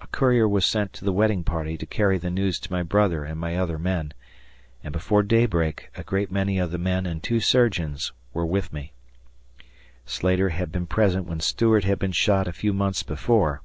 [0.00, 3.24] A courier was sent to the wedding party to carry the news to my brother
[3.24, 4.14] and my other men,
[4.84, 8.92] and before daybreak a great many of the men and two surgeons were with me.
[10.06, 13.62] Slater had been present when Stuart had been shot a few months before.